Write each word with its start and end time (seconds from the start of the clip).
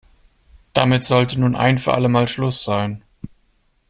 Damit 0.73 1.03
sollte 1.03 1.39
nun 1.39 1.55
ein 1.55 1.77
für 1.77 1.93
alle 1.93 2.09
Mal 2.09 2.27
Schluss 2.27 2.63
sein. 2.63 3.03